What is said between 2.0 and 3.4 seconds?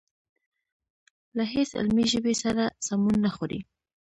ژبې سره سمون نه